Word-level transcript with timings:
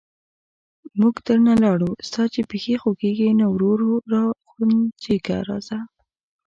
موږ 0.99 1.15
درنه 1.27 1.53
لاړو، 1.63 1.89
ستا 2.07 2.23
چې 2.33 2.41
پښې 2.49 2.75
خوګېږي، 2.81 3.29
نو 3.39 3.45
ورو 3.51 3.69
ورو 3.73 3.93
را 4.11 4.23
غونجېږه 4.53 5.37
راځه... 5.47 5.79